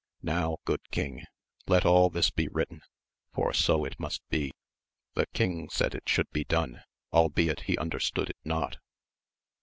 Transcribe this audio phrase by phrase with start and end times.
[0.23, 1.25] Now, good king,
[1.67, 2.81] let all this be written,
[3.35, 4.51] for so it must be.
[5.13, 6.81] The king said it should be done,
[7.13, 8.77] albeit he understood it not.